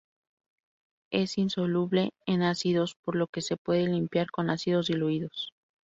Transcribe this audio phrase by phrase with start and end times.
[1.11, 5.53] Es insoluble en ácidos, por lo que se puede limpiar con ácidos diluidos.